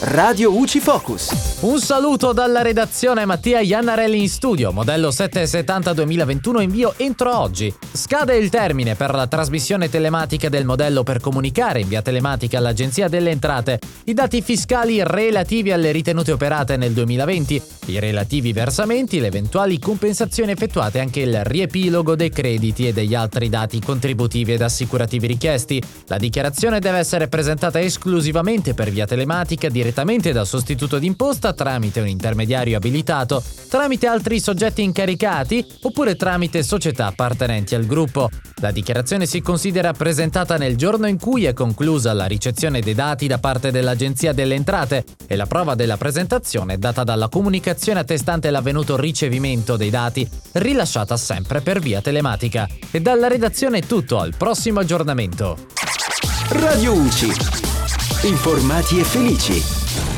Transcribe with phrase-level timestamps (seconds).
[0.00, 1.55] Radio UCI Focus.
[1.58, 7.74] Un saluto dalla redazione Mattia Iannarelli in studio, modello 770 2021 invio entro oggi.
[7.92, 13.08] Scade il termine per la trasmissione telematica del modello per comunicare in via telematica all'Agenzia
[13.08, 19.28] delle Entrate i dati fiscali relativi alle ritenute operate nel 2020, i relativi versamenti, le
[19.28, 25.26] eventuali compensazioni effettuate anche il riepilogo dei crediti e degli altri dati contributivi ed assicurativi
[25.26, 25.82] richiesti.
[26.08, 32.08] La dichiarazione deve essere presentata esclusivamente per via telematica direttamente dal sostituto d'imposta tramite un
[32.08, 38.30] intermediario abilitato, tramite altri soggetti incaricati oppure tramite società appartenenti al gruppo.
[38.60, 43.26] La dichiarazione si considera presentata nel giorno in cui è conclusa la ricezione dei dati
[43.26, 48.50] da parte dell'Agenzia delle Entrate e la prova della presentazione è data dalla comunicazione attestante
[48.50, 52.68] l'avvenuto ricevimento dei dati, rilasciata sempre per via telematica.
[52.90, 55.58] E dalla redazione è tutto, al prossimo aggiornamento.
[56.50, 57.32] Radio UCI.
[58.22, 60.15] Informati e felici.